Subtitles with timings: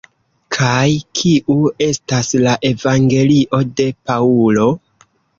[0.55, 1.57] Kaj kiu
[1.87, 4.65] estas la evangelio de Paŭlo?